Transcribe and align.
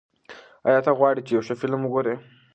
ایا 0.67 0.79
ته 0.85 0.91
غواړې 0.97 1.21
چې 1.25 1.31
یو 1.35 1.45
ښه 1.47 1.55
فلم 1.61 1.81
وګورې؟ 1.83 2.15